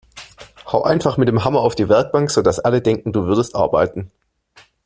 Hau 0.65 0.81
einfach 0.81 1.17
mit 1.17 1.27
dem 1.27 1.45
Hammer 1.45 1.59
auf 1.59 1.75
die 1.75 1.87
Werkbank, 1.87 2.31
sodass 2.31 2.57
alle 2.59 2.81
denken, 2.81 3.13
du 3.13 3.25
würdest 3.25 3.55
arbeiten! 3.55 4.09